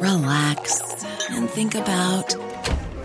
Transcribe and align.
relax, 0.00 1.04
and 1.30 1.48
think 1.48 1.74
about 1.74 2.34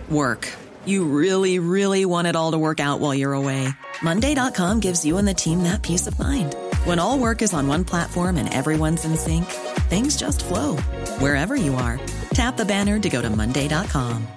work. 0.09 0.51
You 0.85 1.05
really, 1.05 1.59
really 1.59 2.05
want 2.05 2.27
it 2.27 2.35
all 2.35 2.51
to 2.51 2.57
work 2.57 2.79
out 2.79 2.99
while 2.99 3.15
you're 3.15 3.33
away. 3.33 3.67
Monday.com 4.01 4.79
gives 4.79 5.05
you 5.05 5.17
and 5.17 5.27
the 5.27 5.33
team 5.33 5.63
that 5.63 5.81
peace 5.81 6.07
of 6.07 6.19
mind. 6.19 6.55
When 6.83 6.99
all 6.99 7.17
work 7.17 7.41
is 7.41 7.53
on 7.53 7.67
one 7.67 7.85
platform 7.85 8.37
and 8.37 8.53
everyone's 8.53 9.05
in 9.05 9.15
sync, 9.15 9.45
things 9.89 10.17
just 10.17 10.43
flow 10.43 10.75
wherever 11.19 11.55
you 11.55 11.75
are. 11.75 11.99
Tap 12.31 12.57
the 12.57 12.65
banner 12.65 12.99
to 12.99 13.09
go 13.09 13.21
to 13.21 13.29
Monday.com. 13.29 14.27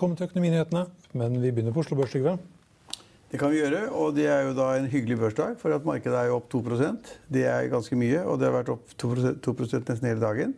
velkommen 0.00 0.16
til 0.16 0.30
Økonominyhetene. 0.30 0.82
Men 1.20 1.34
vi 1.42 1.50
begynner 1.52 1.74
på 1.76 1.82
Oslo 1.82 1.96
Børs, 1.98 2.14
Trygve. 2.14 2.38
Det 3.28 3.36
kan 3.36 3.50
vi 3.52 3.58
gjøre, 3.58 3.82
og 3.92 4.14
det 4.16 4.30
er 4.32 4.46
jo 4.46 4.54
da 4.56 4.70
en 4.78 4.86
hyggelig 4.88 5.18
børsdag. 5.20 5.58
For 5.60 5.76
at 5.76 5.84
markedet 5.84 6.16
er 6.16 6.30
jo 6.30 6.38
opp 6.38 6.46
2 6.48 6.62
Det 7.28 7.44
er 7.44 7.68
ganske 7.68 7.96
mye, 7.96 8.22
og 8.24 8.38
det 8.40 8.48
har 8.48 8.54
vært 8.54 8.70
opp 8.72 8.94
2, 8.96 9.10
2 9.44 9.52
nesten 9.60 10.08
hele 10.08 10.20
dagen. 10.20 10.54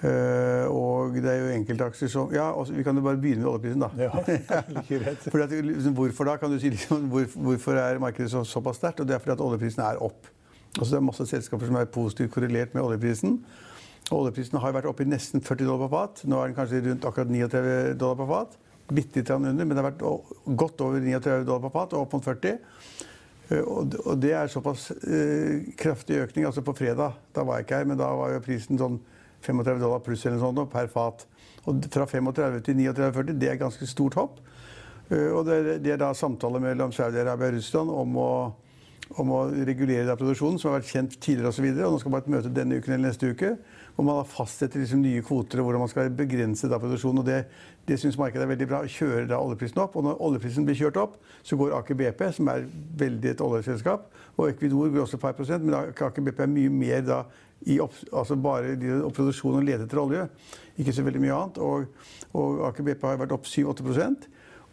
Uh, 0.00 0.72
og 0.72 1.12
det 1.20 1.28
er 1.28 1.36
jo 1.36 1.52
enkeltaksjer 1.58 2.08
som 2.08 2.32
Ja, 2.32 2.52
også, 2.56 2.72
vi 2.72 2.82
kan 2.82 2.96
jo 2.96 3.02
bare 3.02 3.20
begynne 3.20 3.44
med 3.44 3.50
oljeprisen, 3.52 3.84
da. 3.84 3.90
Ja, 3.98 4.08
fordi 5.32 5.42
at, 5.44 5.52
liksom, 5.52 5.92
hvorfor 5.92 6.24
da? 6.24 6.36
Kan 6.40 6.50
du 6.50 6.58
si 6.58 6.70
liksom, 6.70 7.10
hvor, 7.12 7.26
hvorfor 7.34 7.72
er 7.72 7.98
markedet 7.98 8.30
så, 8.30 8.40
såpass 8.44 8.80
sterkt? 8.80 9.00
Og 9.00 9.06
det 9.06 9.14
er 9.14 9.18
fordi 9.18 9.36
at 9.36 9.44
oljeprisen 9.44 9.84
er 9.84 10.00
opp. 10.00 10.32
Altså, 10.78 10.94
det 10.94 11.02
er 11.02 11.04
masse 11.12 11.26
selskaper 11.26 11.68
som 11.68 11.76
er 11.76 11.92
positivt 11.92 12.32
korrelert 12.32 12.72
med 12.72 12.88
oljeprisen. 12.88 13.42
Oljeprisen 14.10 14.58
har 14.58 14.74
vært 14.74 14.88
oppe 14.90 15.04
i 15.04 15.10
nesten 15.10 15.42
40 15.44 15.68
dollar 15.68 15.86
på 15.86 15.92
fat. 15.94 16.24
Nå 16.26 16.40
er 16.40 16.50
den 16.50 16.56
kanskje 16.56 16.82
rundt 16.86 17.06
akkurat 17.06 17.30
39 17.30 17.94
dollar 18.00 18.18
på 18.18 18.26
fat. 18.30 18.56
Bitte 18.90 19.20
litt 19.20 19.30
under, 19.30 19.54
men 19.54 19.70
det 19.70 19.78
har 19.78 19.90
vært 19.92 20.02
godt 20.58 20.82
over 20.82 20.98
39 20.98 21.46
dollar 21.46 21.62
på 21.68 21.72
fat 21.76 21.94
og 21.94 22.06
opp 22.06 22.16
mot 22.16 22.26
40. 22.26 22.58
Og 23.50 24.14
det 24.22 24.30
er 24.38 24.50
såpass 24.50 24.90
uh, 24.94 25.70
kraftig 25.78 26.20
økning. 26.22 26.46
Altså 26.46 26.62
på 26.62 26.74
fredag, 26.78 27.18
da 27.34 27.44
var 27.46 27.58
jeg 27.58 27.66
ikke 27.66 27.80
her, 27.80 27.88
men 27.90 27.98
da 27.98 28.10
var 28.14 28.34
jo 28.34 28.44
prisen 28.44 28.78
sånn 28.78 29.00
35 29.42 29.80
dollar 29.80 30.02
pluss 30.04 30.26
eller 30.28 30.42
sånt 30.42 30.62
per 30.70 30.90
fat. 30.92 31.26
Og 31.68 31.82
fra 31.92 32.06
35 32.06 32.62
til 32.66 32.78
39,40, 32.78 33.38
det 33.38 33.48
er 33.48 33.56
et 33.56 33.62
ganske 33.62 33.88
stort 33.90 34.18
hopp. 34.18 34.40
Uh, 35.10 35.30
og 35.38 35.46
det, 35.50 35.80
er 35.82 36.02
da 36.02 36.12
samtaler 36.14 36.62
mellom 36.62 36.94
Saudi-Arabia 36.94 37.50
og 37.50 37.58
Russland 37.58 37.94
om 37.94 38.20
å, 38.22 38.30
om 39.18 39.30
å 39.34 39.40
regulere 39.66 40.14
produksjonen, 40.18 40.58
som 40.60 40.70
har 40.70 40.78
vært 40.78 40.92
kjent 40.92 41.16
tidligere 41.18 41.50
osv. 41.50 41.66
Nå 41.74 41.98
skal 41.98 42.12
man 42.12 42.20
ha 42.20 42.24
et 42.24 42.32
møte 42.36 42.52
denne 42.54 42.78
uken 42.78 42.94
eller 42.94 43.08
neste 43.08 43.32
uke 43.32 43.56
hvor 43.96 44.06
man 44.06 44.28
fastsetter 44.28 44.80
liksom 44.80 45.02
nye 45.02 45.20
kvoter 45.26 45.60
og 45.60 45.66
hvordan 45.66 45.82
man 45.82 45.90
skal 45.90 46.12
begrense 46.14 46.68
da 46.70 46.78
produksjonen. 46.80 47.20
og 47.20 47.26
Det, 47.26 47.40
det 47.88 47.98
syns 48.00 48.16
markedet 48.20 48.46
er 48.46 48.52
veldig 48.52 48.68
bra. 48.70 48.80
Kjører 48.86 49.26
da 49.28 49.40
oljeprisen 49.42 49.82
opp. 49.82 49.98
Og 49.98 50.06
når 50.06 50.22
oljeprisen 50.24 50.64
blir 50.68 50.78
kjørt 50.78 51.00
opp, 51.02 51.18
så 51.42 51.58
går 51.60 51.74
Aker 51.80 51.98
BP, 51.98 52.24
som 52.38 52.48
er 52.52 52.64
veldig 53.02 53.34
et 53.34 53.44
oljeselskap, 53.44 54.08
og 54.38 54.48
Equinor 54.48 54.88
går 54.94 55.04
også 55.04 55.18
et 55.18 55.24
par 55.26 55.36
prosent, 55.36 55.66
men 55.66 55.76
Aker 55.76 56.24
BP 56.24 56.44
er 56.46 56.52
mye 56.54 56.72
mer 56.72 57.04
da 57.04 57.22
i 57.68 57.76
opp, 57.82 57.92
altså 58.16 58.38
bare 58.40 58.72
produksjon 59.12 59.58
og 59.58 59.66
lete 59.66 59.84
etter 59.84 60.00
olje. 60.00 60.24
Ikke 60.80 60.94
så 60.96 61.04
veldig 61.04 61.20
mye 61.20 61.36
annet. 61.36 61.60
Og, 61.60 61.90
og 62.32 62.62
Aker 62.70 62.86
BP 62.86 63.04
har 63.04 63.20
vært 63.20 63.36
opp 63.36 63.50
7-8 63.50 63.84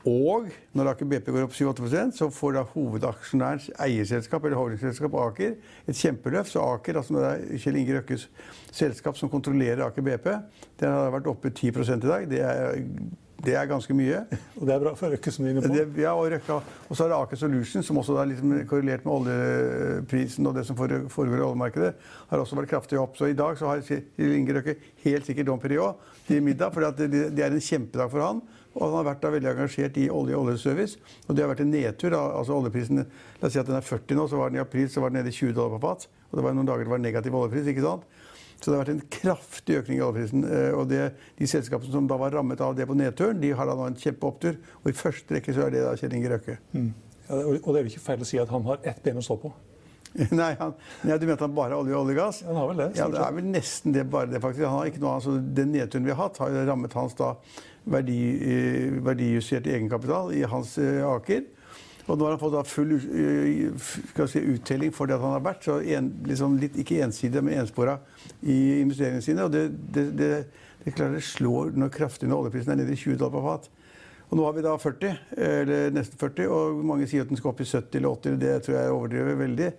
og 0.08 0.48
når 0.78 0.94
Aker 0.94 1.10
BP 1.10 1.30
går 1.34 1.46
opp 1.48 1.56
7-8 1.58 2.06
så 2.16 2.30
får 2.32 2.56
da 2.56 2.64
hovedaksjonærens 2.72 3.70
eierselskap 3.84 4.46
eller 4.46 4.60
holdingselskap 4.60 5.16
Aker 5.20 5.56
et 5.88 6.00
kjempeløft. 6.00 6.54
Så 6.54 6.64
Aker, 6.64 7.02
altså 7.02 7.18
det 7.18 7.26
er 7.28 7.62
Kjell 7.64 7.80
Inge 7.82 7.98
Røkkes 7.98 8.28
selskap 8.72 9.20
som 9.20 9.32
kontrollerer 9.32 9.84
Aker 9.88 10.06
BP, 10.06 10.28
den 10.80 10.94
har 10.96 11.12
vært 11.18 11.32
oppe 11.32 11.52
10 11.52 11.68
i 11.68 11.98
dag. 12.08 12.30
Det 12.32 12.44
er, 12.46 12.84
det 13.46 13.54
er 13.54 13.68
ganske 13.70 13.94
mye. 13.94 14.24
Og 14.58 14.66
det 14.66 14.74
er 14.74 14.82
bra 14.82 14.94
for 14.98 15.14
Røkke 15.14 15.32
som 15.34 15.46
er 15.46 15.54
inne 15.54 15.62
på. 15.62 15.70
Det, 15.70 15.86
ja, 16.02 16.14
og 16.18 16.32
Røkke. 16.34 16.58
Og 16.88 16.98
så 16.98 17.06
er 17.06 17.12
det 17.12 17.18
Aker 17.20 17.40
Solutions, 17.40 17.86
som 17.86 18.00
også 18.02 18.18
er 18.18 18.32
liksom 18.32 18.54
korrelert 18.70 19.06
med 19.06 19.14
oljeprisen 19.14 20.50
og 20.50 20.58
det 20.58 20.66
som 20.68 20.78
foregår 20.78 21.38
i 21.38 21.46
oljemarkedet, 21.46 21.92
har 22.32 22.44
også 22.44 22.58
vært 22.58 22.72
kraftig 22.74 23.00
opp. 23.02 23.18
Så 23.20 23.30
i 23.30 23.38
dag 23.38 23.60
så 23.60 23.70
har 23.70 23.84
Kjell 23.86 24.34
Inge 24.40 24.58
Røkke 24.58 24.78
helt 25.06 25.30
sikkert 25.30 25.52
Dom 25.52 25.62
Perignon 25.62 26.00
til 26.28 26.42
middag, 26.44 26.74
for 26.74 26.88
det, 26.98 27.12
det 27.38 27.46
er 27.46 27.54
en 27.54 27.64
kjempedag 27.64 28.10
for 28.14 28.26
han. 28.26 28.42
Og 28.78 28.84
han 28.86 28.98
har 29.00 29.08
vært 29.08 29.24
da 29.24 29.34
veldig 29.34 29.50
engasjert 29.54 29.98
i 29.98 30.10
olje- 30.14 30.38
og 30.38 30.48
oljeservice. 30.48 31.00
Og 31.28 31.38
det 31.38 31.44
har 31.46 31.50
vært 31.50 31.64
en 31.66 31.74
nedtur. 31.74 32.14
Da. 32.14 32.22
altså 32.38 32.58
oljeprisen, 32.58 33.06
La 33.38 33.50
oss 33.50 33.54
si 33.54 33.62
at 33.62 33.70
den 33.70 33.78
er 33.78 33.86
40 33.86 34.18
nå, 34.18 34.28
så 34.30 34.38
var 34.40 34.50
den 34.50 34.60
i 34.60 34.64
april 34.64 34.90
så 34.90 35.02
var 35.02 35.14
den 35.14 35.22
nede 35.22 35.30
i 35.30 35.38
20 35.38 35.54
dollar 35.58 35.78
på 35.78 35.84
fat. 35.86 36.08
Og 36.30 36.40
det 36.40 36.46
var 36.46 36.58
noen 36.58 36.70
dager 36.70 36.86
det 36.86 36.94
var 36.94 37.02
negativ 37.02 37.38
oljepris. 37.38 37.70
ikke 37.70 37.86
sant? 37.86 38.06
Så 38.58 38.72
det 38.72 38.78
har 38.78 38.84
vært 38.84 38.94
en 38.96 39.04
kraftig 39.14 39.78
økning 39.82 40.00
i 40.00 40.04
oljeprisen. 40.04 40.46
Eh, 40.48 40.72
og 40.74 40.88
det, 40.90 41.04
de 41.38 41.50
selskapene 41.50 41.94
som 41.94 42.10
da 42.10 42.18
var 42.20 42.34
rammet 42.34 42.62
av 42.64 42.74
det 42.78 42.88
på 42.90 42.98
nedturen, 42.98 43.42
de 43.42 43.54
har 43.56 43.70
da 43.70 43.76
nå 43.78 43.92
en 43.92 44.00
kjempeopptur. 44.02 44.58
Og 44.84 44.90
i 44.92 44.98
første 44.98 45.38
rekke 45.38 45.56
så 45.56 45.68
er 45.68 45.76
det 45.76 45.86
da 45.86 45.94
Kjell 46.00 46.18
Inge 46.18 46.34
Røkke. 46.34 46.58
Mm. 46.74 46.90
Ja, 47.28 47.40
og 47.44 47.70
det 47.70 47.80
er 47.80 47.86
jo 47.86 47.94
ikke 47.94 48.06
feil 48.08 48.24
å 48.24 48.28
si 48.28 48.40
at 48.42 48.52
han 48.52 48.66
har 48.68 48.84
ett 48.88 49.02
ben 49.06 49.20
å 49.20 49.26
stå 49.26 49.38
på? 49.42 49.54
Nei, 50.40 50.54
han, 50.58 50.72
nei, 51.06 51.18
du 51.20 51.28
mente 51.28 51.44
han 51.44 51.54
bare 51.54 51.76
har 51.76 51.84
olje 51.84 51.94
og 51.94 52.08
olje 52.08 52.16
og 52.16 52.20
gass? 52.22 52.40
Han 52.48 52.58
har 52.58 52.70
vel 52.72 52.80
det? 52.80 52.88
Ja, 52.98 53.06
det 53.12 53.20
er 53.22 53.34
vel 53.36 53.50
nesten 53.52 53.94
det, 53.94 54.06
bare 54.10 54.32
det, 54.32 54.40
faktisk. 54.42 54.64
Han 54.66 54.80
har 54.80 54.90
ikke 54.90 55.04
noe, 55.04 55.18
altså, 55.20 55.36
Den 55.60 55.74
nedturen 55.76 56.08
vi 56.08 56.14
har 56.16 56.22
hatt, 56.24 56.40
har 56.42 56.56
rammet 56.72 56.96
hans 56.98 57.14
da 57.20 57.34
verdi, 57.88 58.18
verdijusterte 58.40 59.04
verdijustert 59.06 59.70
egenkapital 59.76 60.34
i 60.36 60.42
hans 60.50 60.74
eh, 60.82 61.04
Aker. 61.06 61.46
Og 62.08 62.16
nå 62.16 62.24
har 62.24 62.38
han 62.38 62.40
fått 62.40 62.70
full 62.72 62.94
eh, 62.96 64.28
si, 64.32 64.44
uttelling 64.54 64.94
for 64.96 65.10
det 65.10 65.18
at 65.18 65.24
han 65.26 65.36
har 65.36 65.44
vært. 65.44 65.66
Så 65.68 65.80
en, 65.96 66.12
liksom 66.28 66.56
litt, 66.62 66.78
ikke 66.80 67.02
ensidig, 67.04 67.44
men 67.44 67.60
enspora 67.60 67.98
i 68.42 68.80
investeringene 68.80 69.26
sine. 69.26 69.44
Og 69.44 69.52
det, 69.52 69.66
det, 69.92 70.06
det, 70.16 70.30
det 70.86 70.94
klarer 70.96 71.18
det 71.18 71.26
slår 71.28 71.76
når 71.76 71.92
kraftig 71.98 72.30
når 72.32 72.46
oljeprisen 72.46 72.74
er 72.74 72.80
nede 72.80 72.96
i 72.96 73.02
20 73.02 73.20
dollar 73.20 73.36
på 73.36 73.44
fat. 73.50 73.68
Og 74.28 74.40
nå 74.40 74.44
har 74.44 74.56
vi 74.58 74.64
da 74.64 74.74
40, 74.76 75.20
eller 75.40 75.94
nesten 75.96 76.20
40, 76.20 76.50
og 76.52 76.80
mange 76.88 77.08
sier 77.08 77.24
at 77.24 77.30
den 77.32 77.40
skal 77.40 77.54
opp 77.54 77.62
i 77.64 77.68
70 77.68 78.00
eller 78.00 78.16
80. 78.18 78.40
Det 78.42 78.56
tror 78.66 78.76
jeg 78.76 78.96
overdriver 78.96 79.40
veldig. 79.40 79.70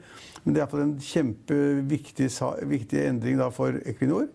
Men 0.44 0.54
det 0.54 0.60
er 0.60 0.64
iallfall 0.64 0.84
en 0.86 0.94
kjempeviktig 1.04 2.28
viktig 2.70 3.02
endring 3.04 3.40
da 3.40 3.50
for 3.52 3.76
Equinor. 3.88 4.30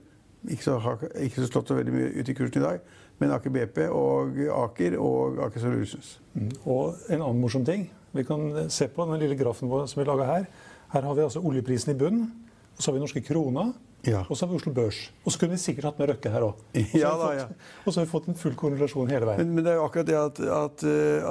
Ikke 0.52 0.64
så, 0.66 0.76
ikke 1.24 1.42
så 1.42 1.48
slått 1.48 1.72
så 1.72 1.78
veldig 1.78 1.94
mye 1.94 2.12
ut 2.20 2.30
i 2.30 2.36
kursen 2.36 2.62
i 2.62 2.66
dag 2.66 2.84
men 3.22 3.34
Aker 3.34 3.54
BP 3.54 3.80
og 3.94 4.40
Aker 4.52 4.98
og 5.02 5.40
Aker 5.48 5.64
Solutions. 5.64 6.18
Mm. 6.34 6.52
Og 6.66 6.96
en 7.10 7.22
annen 7.22 7.42
morsom 7.42 7.66
ting. 7.68 7.88
Vi 8.14 8.26
kan 8.28 8.70
se 8.74 8.90
på 8.92 9.06
den 9.10 9.22
lille 9.22 9.38
grafen 9.40 9.72
som 9.72 10.02
vi 10.02 10.08
laga 10.08 10.28
her. 10.30 10.48
Her 10.94 11.08
har 11.08 11.18
vi 11.18 11.26
altså 11.26 11.42
oljeprisen 11.42 11.94
i 11.94 11.98
bunnen. 11.98 12.32
Så 12.78 12.90
har 12.90 12.98
vi 12.98 13.04
norske 13.04 13.24
kroner. 13.26 13.74
Ja. 14.04 14.26
Og 14.28 14.36
så 14.36 14.44
har 14.44 14.52
vi 14.52 14.58
Oslo 14.60 14.74
Børs. 14.76 14.98
Og 15.24 15.32
så 15.32 15.40
kunne 15.40 15.56
vi 15.56 15.62
sikkert 15.64 15.86
hatt 15.88 16.00
med 16.02 16.10
Røkke 16.12 16.32
her 16.34 16.44
òg. 16.44 16.60
Ja, 17.04 17.14
ja. 17.38 17.46
og 17.86 17.94
så 17.94 18.02
har 18.02 18.06
vi 18.06 18.12
fått 18.12 18.26
en 18.28 18.36
full 18.36 18.56
korrelasjon 18.60 19.08
hele 19.08 19.30
veien. 19.30 19.40
Men, 19.40 19.54
men, 19.56 19.64
det 19.64 19.72
er 19.72 19.78
jo 19.80 19.86
akkurat 19.86 20.10
det 20.10 20.18
at, 20.20 20.42
at, 20.58 20.84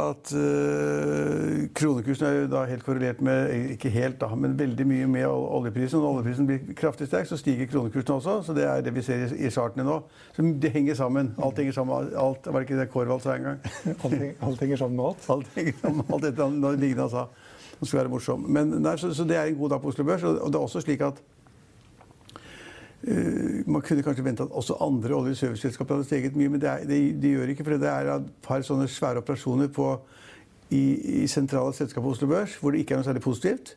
at 0.02 0.32
uh, 0.32 1.58
kronekursen 1.76 2.28
er 2.28 2.38
jo 2.38 2.46
da 2.54 2.62
helt 2.70 2.86
korrelert 2.86 3.20
med 3.20 3.74
Ikke 3.74 3.92
helt, 3.92 4.16
da, 4.22 4.30
men 4.32 4.56
veldig 4.58 4.86
mye 4.88 5.10
med 5.18 5.28
oljeprisen. 5.28 6.00
Når 6.00 6.16
oljeprisen 6.16 6.48
blir 6.48 6.72
kraftig 6.78 7.10
sterk, 7.10 7.28
så 7.28 7.36
stiger 7.40 7.68
kronekursen 7.68 8.16
også. 8.16 8.38
Så 8.48 8.56
det 8.56 8.64
er 8.64 8.80
det 8.86 8.94
vi 8.96 9.04
ser 9.04 9.26
i, 9.26 9.42
i 9.44 9.52
chartene 9.52 9.84
nå. 9.88 9.98
Så 10.32 10.46
det 10.64 10.72
henger 10.72 10.96
sammen. 11.02 11.34
Alt 11.44 11.60
henger 11.60 11.76
sammen. 11.76 12.08
Alt, 12.16 12.48
var 12.48 12.56
det 12.56 12.70
ikke 12.70 12.80
det 12.80 12.88
Kårvald 12.94 13.24
sa 13.26 13.36
en 13.36 13.50
gang? 13.50 13.60
alt, 14.04 14.16
alt, 14.40 14.64
henger 14.64 14.80
sammen 14.80 14.96
med 14.96 15.10
alt? 15.10 15.28
Alt 15.36 15.52
henger 15.58 15.76
sammen 15.82 16.00
med 16.00 16.16
alt 16.16 16.30
dette 16.30 16.48
lignende 16.80 17.04
han 17.04 17.12
sa. 17.18 17.28
Han 17.82 17.90
skal 17.90 17.98
være 17.98 18.14
morsom. 18.14 18.48
Men, 18.48 18.76
nei, 18.80 18.96
så, 18.96 19.12
så, 19.12 19.28
det 19.28 19.36
er 19.36 19.52
en 19.52 19.60
god 19.60 19.76
dag 19.76 19.84
på 19.84 19.92
Oslo 19.92 20.08
Børs. 20.08 20.24
Og, 20.24 20.48
det 20.48 20.56
er 20.56 20.64
også 20.70 20.80
slik 20.84 21.04
at 21.04 21.20
man 23.66 23.82
kunne 23.82 24.02
kanskje 24.06 24.24
vente 24.24 24.44
at 24.44 24.52
også 24.54 24.76
andre 24.80 25.14
olje- 25.16 25.34
og 25.34 25.36
serviceselskaper 25.36 25.96
hadde 25.96 26.06
steget 26.06 26.36
mye, 26.38 26.48
men 26.48 26.60
det, 26.62 26.68
er, 26.70 26.84
det, 26.86 26.98
de 27.22 27.34
gjør 27.34 27.50
ikke. 27.50 27.64
For 27.66 27.74
det 27.82 27.88
er 27.90 28.10
et 28.14 28.28
par 28.46 28.62
sånne 28.62 28.86
svære 28.90 29.22
operasjoner 29.24 29.70
på, 29.74 29.88
i, 30.70 30.84
i 31.22 31.26
sentrale 31.28 31.74
selskaper 31.76 32.06
på 32.06 32.14
Oslo 32.14 32.28
Børs 32.30 32.54
hvor 32.60 32.72
det 32.72 32.82
ikke 32.82 32.94
er 32.94 33.02
noe 33.02 33.08
særlig 33.08 33.24
positivt. 33.24 33.74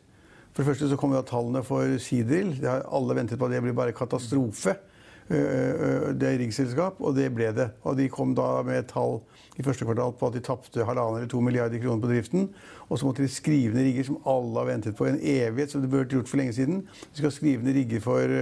For 0.54 0.62
det 0.62 0.70
første 0.70 0.88
så 0.88 0.96
kommer 0.96 1.20
tallene 1.26 1.60
for 1.66 1.98
Sidril. 2.00 2.54
Alle 2.64 3.16
ventet 3.18 3.38
på 3.38 3.48
at 3.48 3.52
det 3.52 3.64
blir 3.66 3.74
bare 3.76 3.92
katastrofe. 3.92 4.72
Det 5.28 6.22
er 6.22 6.38
riggselskap, 6.38 7.00
og 7.02 7.16
det 7.18 7.26
ble 7.34 7.50
det. 7.52 7.66
Og 7.84 7.98
de 7.98 8.06
kom 8.08 8.32
da 8.38 8.62
med 8.64 8.86
tall 8.88 9.18
i 9.58 9.64
første 9.66 9.84
kvartal 9.84 10.14
på 10.16 10.30
at 10.30 10.38
de 10.38 10.42
tapte 10.46 10.86
halvannen 10.86 11.18
eller 11.18 11.28
to 11.28 11.42
milliarder 11.44 11.82
kroner 11.82 12.00
på 12.00 12.12
driften. 12.12 12.48
Og 12.88 12.96
så 12.96 13.08
måtte 13.08 13.26
de 13.26 13.28
skrive 13.32 13.74
ned 13.74 13.90
rigger 13.90 14.08
som 14.08 14.22
alle 14.24 14.62
har 14.62 14.70
ventet 14.70 14.96
på 14.96 15.10
en 15.10 15.18
evighet, 15.20 15.74
som 15.74 15.82
det 15.84 15.90
burde 15.92 16.14
gjort 16.14 16.30
for 16.30 16.40
lenge 16.40 16.56
siden. 16.56 16.80
De 17.10 17.20
skal 17.20 17.34
skrive 17.34 17.66
ned 17.66 17.76
rigger 17.76 18.00
for 18.06 18.38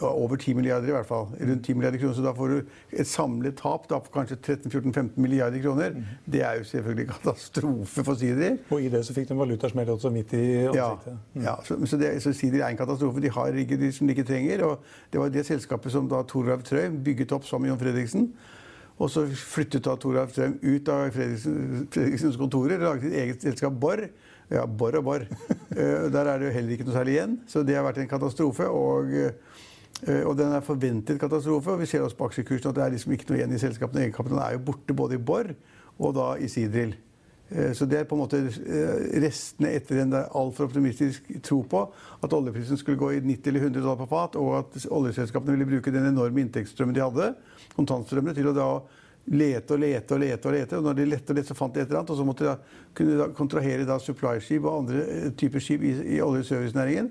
over 0.00 0.36
10 0.36 0.54
milliarder 0.54 0.88
i 0.88 0.94
hvert 0.94 1.06
fall. 1.06 1.26
Rundt 1.40 1.64
10 1.66 1.74
milliarder 1.74 1.98
kroner. 1.98 2.14
Så 2.14 2.22
da 2.22 2.32
får 2.36 2.52
du 2.52 2.58
et 2.92 3.08
samlet 3.08 3.56
tap 3.58 3.88
da, 3.90 3.98
på 4.02 4.12
kanskje 4.14 4.36
13-14-15 4.36 5.16
milliarder 5.16 5.62
kroner. 5.62 5.96
Mm. 5.96 6.04
Det 6.32 6.42
er 6.42 6.58
jo 6.60 6.68
selvfølgelig 6.70 7.08
katastrofe 7.08 8.04
for 8.04 8.20
Sidri. 8.20 8.52
Og 8.70 8.82
i 8.82 8.92
det 8.92 9.04
så 9.06 9.16
fikk 9.16 9.30
de 9.30 9.38
valutasmell 9.38 9.90
også 9.94 10.12
midt 10.14 10.34
i 10.38 10.44
ansiktet. 10.70 11.12
Ja, 11.12 11.16
mm. 11.34 11.42
ja 11.48 11.56
så, 11.64 11.78
så, 11.86 12.00
det, 12.00 12.12
så 12.22 12.32
Sidri 12.32 12.62
er 12.62 12.68
en 12.68 12.80
katastrofe. 12.80 13.22
De 13.24 13.32
har 13.34 13.58
ikke 13.64 13.80
de 13.80 13.90
som 13.92 14.06
de 14.06 14.16
ikke 14.16 14.28
trenger. 14.28 14.64
Og 14.68 14.78
det 15.12 15.20
var 15.20 15.34
det 15.34 15.46
selskapet 15.48 15.92
som 15.94 16.08
da 16.10 16.22
Toralv 16.28 16.62
Trøim 16.66 17.02
bygget 17.04 17.34
opp 17.34 17.46
sammen 17.48 17.68
med 17.68 17.74
John 17.74 17.82
Fredriksen. 17.82 18.30
Og 18.98 19.10
så 19.14 19.26
flyttet 19.30 19.86
da 19.86 19.94
Toralv 19.98 20.34
Trøim 20.34 20.58
ut 20.62 20.88
av 20.90 21.10
Fredriksen, 21.14 21.86
Fredriksens 21.94 22.38
kontorer 22.38 22.80
og 22.80 22.90
laget 22.92 23.08
sitt 23.08 23.22
eget 23.22 23.46
selskap 23.46 23.78
Borr. 23.78 24.08
Ja, 24.48 24.62
Borr 24.64 24.96
og 24.98 25.04
Borr. 25.10 25.26
uh, 25.28 26.06
der 26.14 26.24
er 26.24 26.38
det 26.38 26.48
jo 26.48 26.54
heller 26.54 26.74
ikke 26.74 26.86
noe 26.86 26.96
særlig 26.96 27.18
igjen. 27.18 27.40
Så 27.50 27.62
det 27.66 27.76
har 27.78 27.86
vært 27.88 28.04
en 28.04 28.10
katastrofe. 28.10 28.68
og... 28.68 29.18
Eh, 30.06 30.22
og 30.22 30.36
den 30.38 30.52
er 30.54 30.64
forventet 30.64 31.20
katastrofe. 31.20 31.70
og 31.70 31.80
Vi 31.80 31.86
ser 31.86 32.04
også 32.06 32.16
på 32.16 32.30
aksjekursen 32.30 32.70
at 32.70 32.78
det 32.78 32.84
er 32.84 32.94
liksom 32.94 33.12
ikke 33.12 33.30
noe 33.30 33.40
igjen 33.40 33.54
i 33.54 33.60
selskapene. 33.62 34.06
Egenkapitalen 34.06 34.44
er 34.44 34.56
jo 34.56 34.64
borte 34.70 34.94
både 34.94 35.18
i 35.18 35.22
Borr 35.30 35.54
og 35.98 36.14
da 36.14 36.28
i 36.38 36.48
Sidril. 36.48 36.94
Eh, 37.50 37.72
så 37.74 37.86
det 37.88 37.98
er 37.98 38.04
på 38.04 38.14
en 38.14 38.22
måte 38.22 38.38
eh, 38.44 39.08
restene 39.24 39.72
etter 39.74 40.02
en 40.04 40.14
altfor 40.20 40.68
optimistisk 40.68 41.26
tro 41.42 41.62
på 41.64 41.82
at 42.22 42.36
oljeprisen 42.36 42.78
skulle 42.78 43.00
gå 43.00 43.14
i 43.16 43.24
90 43.24 43.50
eller 43.50 43.66
100 43.70 43.82
dollar 43.82 43.98
på 44.02 44.10
fat, 44.12 44.36
og 44.36 44.54
at 44.60 44.78
oljeselskapene 44.86 45.56
ville 45.56 45.70
bruke 45.72 45.94
den 45.94 46.06
enorme 46.12 46.44
inntektsstrømmen 46.44 46.94
de 46.94 47.04
hadde, 47.04 47.32
kontantstrømmene, 47.74 48.36
til 48.36 48.50
å 48.52 48.56
da 48.56 48.70
lete 49.28 49.74
og 49.74 49.82
lete 49.82 50.14
og 50.14 50.22
lete. 50.22 50.48
Og 50.48 50.54
lete, 50.54 50.78
og 50.78 50.86
når 50.86 50.98
de 50.98 51.08
lette 51.08 51.32
og 51.32 51.40
lette, 51.40 51.50
så 51.50 51.58
fant 51.58 51.74
de 51.74 51.82
et 51.82 51.88
eller 51.88 52.02
annet. 52.02 52.12
Og 52.14 52.20
så 52.20 52.28
måtte 52.28 52.44
de 52.44 52.52
da, 52.52 52.84
kunne 52.96 53.18
da 53.18 53.28
kontrahere 53.36 53.88
da 53.88 53.98
supply-skip 54.00 54.64
og 54.64 54.84
andre 54.84 55.32
typer 55.38 55.64
skip 55.64 55.84
i, 55.84 55.92
i 56.16 56.22
olje- 56.24 56.44
og 56.44 56.48
servicenæringen. 56.48 57.10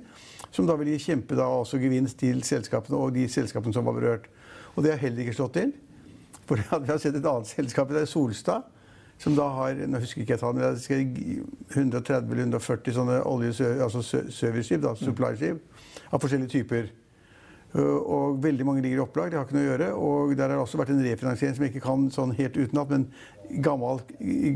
Som 0.51 0.67
da 0.69 0.77
vil 0.79 0.93
gi 0.93 1.01
kjempe 1.09 1.37
da 1.37 1.47
gevinst 1.81 2.19
til 2.21 2.43
selskapene 2.47 2.97
og 2.97 3.13
de 3.15 3.27
selskapene 3.31 3.75
som 3.75 3.85
var 3.87 3.97
berørt. 3.97 4.29
Og 4.75 4.83
det 4.85 4.93
har 4.93 5.01
heller 5.01 5.25
ikke 5.25 5.37
slått 5.37 5.57
til. 5.57 5.73
For 6.47 6.59
vi 6.83 6.91
har 6.91 6.99
sett 7.01 7.15
et 7.15 7.25
annet 7.25 7.49
selskap, 7.49 7.89
det 7.91 8.03
er 8.05 8.09
Solstad. 8.09 8.73
Som 9.17 9.33
da 9.33 9.47
har 9.49 9.79
nå 9.89 9.97
husker 9.97 10.21
ikke 10.21 10.35
jeg 10.35 10.43
tallene, 10.43 10.75
130 11.73 12.29
eller 12.29 12.43
140 12.43 12.93
sånne 12.93 13.15
olje, 13.25 13.65
altså 13.81 14.03
supply-skip 14.05 14.85
av 14.85 16.21
forskjellige 16.21 16.53
typer. 16.53 16.91
Og 17.77 18.37
veldig 18.43 18.65
mange 18.65 18.83
ligger 18.85 19.01
i 19.01 19.03
opplag. 19.03 19.31
Det 19.31 19.39
har 19.39 19.47
ikke 19.47 19.57
noe 19.57 19.65
å 19.65 19.71
gjøre. 19.71 19.87
Og 19.97 20.35
der 20.37 20.45
har 20.45 20.53
det 20.53 20.61
også 20.61 20.79
vært 20.79 20.93
en 20.93 21.01
refinansiering 21.03 21.57
som 21.57 21.65
jeg 21.65 21.73
ikke 21.73 21.87
kan 21.87 22.05
sånn 22.13 22.35
helt 22.37 22.59
utenat, 22.61 22.93
men 22.93 23.63
gammel, 23.65 24.03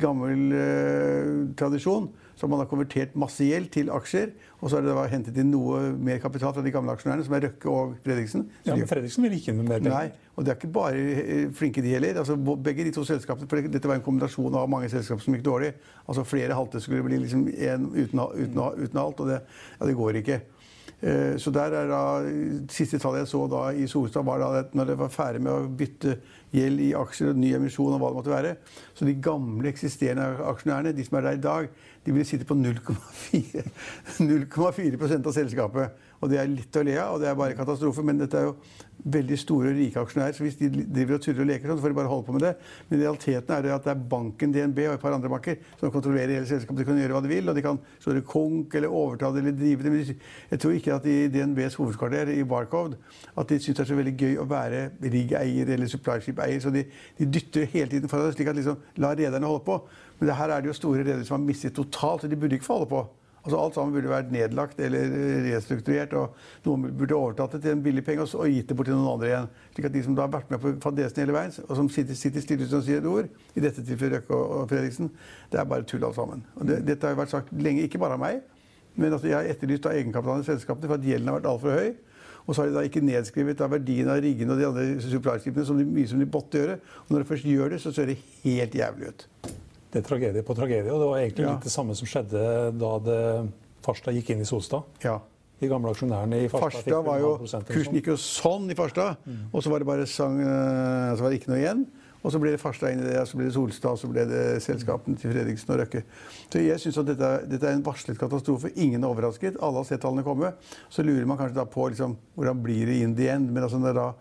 gammel 0.02 0.56
eh, 0.56 1.32
tradisjon 1.58 2.12
så 2.42 2.50
har 2.58 2.70
konvertert 2.70 3.14
masse 3.20 3.46
gjeld 3.46 3.70
til 3.74 3.92
aksjer. 3.94 4.32
Og 4.62 4.70
så 4.70 4.78
har 4.78 4.86
det 4.86 4.96
da 4.98 5.04
hentet 5.10 5.38
inn 5.42 5.52
noe 5.54 5.92
mer 5.94 6.18
kapital 6.22 6.54
fra 6.56 6.64
de 6.66 6.74
gamle 6.74 6.94
aksjonærene, 6.96 7.26
som 7.26 7.36
er 7.38 7.46
Røkke 7.48 7.70
og 7.70 7.94
Fredriksen. 8.06 8.48
Ja, 8.66 8.76
Men 8.76 8.90
Fredriksen 8.90 9.26
vil 9.26 9.36
ikke 9.38 9.54
inn 9.54 9.60
med 9.62 9.70
mer 9.70 9.84
penger? 9.84 9.94
Nei, 9.94 10.32
og 10.36 10.46
det 10.46 10.54
er 10.54 10.60
ikke 10.60 10.72
bare 10.74 11.04
eh, 11.22 11.44
flinke 11.58 11.84
de 11.86 11.94
heller. 11.94 12.18
Altså, 12.24 12.38
begge 12.38 12.88
de 12.88 12.94
to 12.96 13.06
selskapene, 13.06 13.50
for 13.50 13.70
Dette 13.76 13.92
var 13.92 14.00
en 14.00 14.06
kombinasjon 14.06 14.58
av 14.58 14.70
mange 14.72 14.90
selskaper 14.94 15.26
som 15.26 15.38
gikk 15.38 15.46
dårlig. 15.46 15.74
Altså 16.08 16.26
Flere 16.28 16.58
halte 16.58 16.82
skulle 16.82 17.06
bli 17.06 17.22
liksom 17.22 17.46
en 17.52 17.92
uten, 17.94 18.26
uten, 18.26 18.66
uten 18.82 19.04
alt, 19.06 19.22
og 19.22 19.32
det, 19.32 19.42
ja, 19.78 19.86
det 19.86 19.98
går 20.02 20.22
ikke. 20.24 20.42
Eh, 21.02 21.34
så 21.42 21.50
der 21.54 21.74
er 21.74 21.88
da, 21.90 22.22
Siste 22.70 23.00
tallet 23.02 23.24
jeg 23.24 23.32
så 23.32 23.48
da 23.50 23.62
i 23.74 23.88
Solstad, 23.90 24.26
var 24.28 24.38
da 24.42 24.48
at 24.60 24.76
når 24.78 24.86
det 24.92 24.98
var 25.00 25.10
ferdig 25.14 25.42
med 25.42 25.54
å 25.54 25.70
bytte 25.78 26.12
gjeld 26.54 26.80
i 26.84 26.96
aksjer 26.98 27.30
og 27.32 27.40
ny 27.42 27.50
emisjon 27.58 27.94
og 27.96 28.00
hva 28.02 28.10
det 28.12 28.18
måtte 28.20 28.36
være, 28.36 28.54
så 28.94 29.02
de 29.08 29.24
gamle 29.24 29.70
eksisterende 29.72 30.26
aksjonærene, 30.52 30.94
de 30.94 31.04
som 31.08 31.18
er 31.18 31.24
der 31.26 31.38
i 31.40 31.48
dag, 31.48 31.64
de 32.06 32.10
ville 32.14 32.28
sitte 32.28 32.50
på 32.50 32.56
0,4% 32.60 35.26
av 35.28 35.34
selskapet. 35.38 35.86
Og 36.22 36.30
det 36.30 36.38
er 36.38 36.50
litt 36.52 36.78
å 36.78 36.86
le 36.86 36.96
av, 37.02 37.16
og 37.16 37.22
det 37.24 37.30
er 37.32 37.38
bare 37.38 37.58
katastrofe. 37.58 38.04
Men 38.06 38.22
dette 38.22 38.38
er 38.38 38.50
jo 38.50 38.56
veldig 39.12 39.38
store 39.40 39.72
og 39.72 39.80
rike 39.80 40.02
aksjonærer, 40.02 40.36
så 40.38 40.46
hvis 40.46 40.58
de 40.60 40.68
driver 40.70 41.18
og 41.18 41.24
tuller 41.24 41.42
og 41.42 41.48
leker 41.50 41.70
sånn, 41.72 41.80
så 41.80 41.84
får 41.86 41.94
de 41.94 41.98
bare 41.98 42.12
holde 42.12 42.26
på 42.28 42.36
med 42.36 42.44
det. 42.46 42.52
Men 42.90 43.00
realiteten 43.02 43.56
er 43.56 43.64
det 43.66 43.72
at 43.74 43.88
det 43.88 43.94
er 43.96 44.04
banken 44.12 44.54
DNB 44.54 44.82
og 44.84 44.94
et 44.94 45.02
par 45.02 45.16
andre 45.16 45.32
banker 45.32 45.58
som 45.80 45.94
kontrollerer 45.94 46.36
hele 46.36 46.50
selskapet. 46.50 46.84
De 46.84 46.86
kan 46.86 47.00
gjøre 47.02 47.16
hva 47.18 47.24
de 47.26 47.32
vil, 47.32 47.50
og 47.50 47.58
de 47.58 47.64
kan 47.66 47.80
slå 48.04 48.16
det 48.18 48.26
konk 48.30 48.76
eller 48.78 48.94
overta 49.02 49.32
det 49.34 49.42
eller 49.42 49.58
drive 49.58 49.88
det. 49.88 50.18
Jeg 50.52 50.62
tror 50.62 50.76
ikke 50.78 50.98
at 51.00 51.08
i 51.10 51.16
DNBs 51.34 51.80
hovedkvarter 51.82 52.34
i 52.36 52.44
Barcode 52.46 53.00
at 53.34 53.50
de 53.50 53.58
syns 53.58 53.80
det 53.80 53.86
er 53.86 53.90
så 53.90 53.98
veldig 53.98 54.14
gøy 54.20 54.38
å 54.44 54.48
være 54.50 54.84
riggeier 55.02 55.74
eller 55.74 55.90
supplyship-eier. 55.90 56.62
Så 56.62 56.74
de, 56.74 56.86
de, 57.18 57.30
dytter 57.32 57.66
hele 57.74 57.90
tiden 57.96 58.12
for 58.12 58.22
det, 58.22 58.36
slik 58.38 58.52
at 58.54 58.60
liksom, 58.60 58.78
la 59.02 59.16
rederne 59.18 59.50
holde 59.50 59.66
på. 59.66 59.80
Men 60.20 60.36
her 60.38 60.54
er 60.54 60.62
det 60.62 60.70
jo 60.70 60.78
store 60.78 61.02
redere 61.02 61.26
som 61.26 61.40
har 61.40 61.48
mistet 61.48 61.74
totalt, 61.74 62.22
så 62.22 62.30
de 62.30 62.38
burde 62.38 62.60
ikke 62.60 62.70
få 62.70 62.84
holde 62.84 62.92
på. 62.94 63.02
Altså 63.42 63.58
Alt 63.58 63.78
sammen 63.78 63.96
burde 63.96 64.12
vært 64.12 64.30
nedlagt 64.34 64.82
eller 64.86 65.14
restrukturert, 65.48 66.14
og 66.14 66.36
noen 66.68 66.92
burde 66.98 67.18
overtatt 67.18 67.56
det 67.56 67.64
til 67.64 67.74
en 67.74 67.82
billig 67.82 68.04
penge 68.06 68.28
og 68.28 68.46
gitt 68.54 68.70
det 68.70 68.78
bort 68.78 68.90
til 68.92 69.00
noen 69.00 69.16
andre 69.16 69.32
igjen. 69.32 69.48
Slik 69.74 69.88
at 69.90 69.96
de 69.96 70.04
som 70.06 70.18
da 70.18 70.28
har 70.28 70.34
vært 70.36 70.54
med 70.54 70.62
på 70.62 70.74
fadesen 70.84 71.24
hele 71.24 71.36
veien, 71.36 71.56
og 71.66 71.74
som 71.80 71.90
sitter, 71.90 72.18
sitter 72.20 72.46
stille 72.46 72.68
uten 72.68 72.78
å 72.78 72.84
si 72.86 72.94
et 72.94 73.08
ord, 73.10 73.32
i 73.58 73.64
dette 73.66 73.82
tilfellet 73.88 74.22
Røkke 74.22 74.42
og 74.60 74.70
Fredriksen, 74.70 75.10
det 75.50 75.62
er 75.62 75.68
bare 75.74 75.88
tull 75.90 76.06
alt 76.06 76.20
sammen. 76.20 76.46
Og 76.60 76.70
det, 76.70 76.84
dette 76.86 77.10
har 77.10 77.18
vært 77.18 77.34
sagt 77.34 77.50
lenge, 77.58 77.88
ikke 77.90 78.02
bare 78.04 78.20
av 78.20 78.22
meg, 78.22 78.46
men 78.94 79.16
altså 79.16 79.32
jeg 79.32 79.38
har 79.40 79.50
etterlyst 79.50 79.90
av 79.90 79.98
egenkapitalen 79.98 80.46
i 80.46 80.50
selskapene 80.52 80.92
for 80.92 81.00
at 81.00 81.10
gjelden 81.10 81.32
har 81.32 81.40
vært 81.40 81.50
altfor 81.50 81.80
høy. 81.80 81.92
Og 82.46 82.54
så 82.54 82.62
har 82.62 82.70
de 82.70 82.78
da 82.78 82.86
ikke 82.86 83.04
nedskrevet 83.06 83.62
av 83.62 83.74
verdien 83.74 84.10
av 84.12 84.22
riggene 84.22 84.54
og 84.54 84.62
de 84.62 84.70
andre 84.70 84.86
supply 85.02 85.38
som 85.42 85.66
så 85.66 85.78
mye 85.82 86.10
som 86.10 86.22
de 86.22 86.30
måtte 86.30 86.62
gjøre. 86.62 86.80
Og 87.06 87.14
når 87.14 87.24
de 87.24 87.32
først 87.34 87.50
gjør 87.50 87.76
det, 87.76 87.82
så 87.84 87.94
ser 87.96 88.10
det 88.12 88.22
helt 88.44 88.78
jævlig 88.82 89.14
ut 89.14 89.28
det 89.92 90.02
er 90.02 90.08
tragedie 90.08 90.44
på 90.48 90.56
tragedie. 90.58 90.92
Og 90.92 91.02
det 91.02 91.10
var 91.10 91.20
egentlig 91.20 91.46
ja. 91.46 91.56
litt 91.56 91.68
det 91.68 91.74
samme 91.74 91.96
som 91.98 92.10
skjedde 92.10 92.46
da 92.80 92.94
det 93.04 93.22
Farstad 93.86 94.16
gikk 94.16 94.32
inn 94.34 94.44
i 94.44 94.48
Solstad. 94.48 94.88
Ja. 95.04 95.18
De 95.62 95.70
gamle 95.70 95.92
aksjonærene 95.94 96.44
i 96.46 96.50
Farstad, 96.50 96.82
Farstad 96.82 97.04
var 97.06 97.22
jo, 97.22 97.34
Kursen 97.70 97.98
gikk 97.98 98.12
jo 98.14 98.18
sånn 98.22 98.70
i 98.74 98.78
Farstad, 98.78 99.20
mm. 99.26 99.42
og 99.52 99.62
så 99.62 99.74
var 99.74 99.84
det 99.84 99.90
bare 99.90 100.08
sang, 100.10 100.40
eh, 100.42 101.12
så 101.14 101.26
var 101.26 101.34
det 101.34 101.42
ikke 101.42 101.52
noe 101.52 101.60
igjen. 101.62 101.84
Og 102.22 102.34
så 102.34 102.40
ble 102.42 102.52
det 102.54 102.62
Farstad 102.62 102.94
inn 102.94 103.02
i 103.02 103.08
det, 103.08 103.18
så 103.26 103.38
ble 103.38 103.48
det 103.48 103.56
Solstad, 103.56 103.98
så 103.98 104.10
ble 104.12 104.28
det 104.30 104.42
selskapene 104.62 105.18
til 105.18 105.34
Fredriksen 105.34 105.74
og 105.74 105.80
Røkke. 105.82 106.04
Så 106.46 106.62
jeg 106.62 106.84
syns 106.84 107.00
at 107.02 107.10
dette, 107.10 107.32
dette, 107.50 107.66
er 107.66 107.78
en 107.78 107.86
varslet 107.86 108.20
katastrofe. 108.20 108.70
Ingen 108.76 109.02
er 109.02 109.10
overrasket. 109.10 109.58
Alle 109.64 109.82
har 109.82 109.88
sett 109.90 110.04
tallene 110.04 110.26
komme. 110.26 110.54
Så 110.94 111.06
lurer 111.06 111.26
man 111.30 111.40
kanskje 111.40 111.58
da 111.58 111.66
på 111.66 111.88
liksom, 111.90 112.14
hvordan 112.38 112.62
blir 112.62 112.92
det 112.92 113.00
in 113.02 113.16
the 113.18 113.32
end. 113.34 113.50
Men 113.50 113.66
altså 113.66 113.82
da 113.82 114.12